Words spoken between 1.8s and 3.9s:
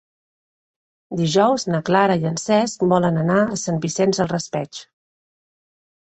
Clara i en Cesc volen anar a Sant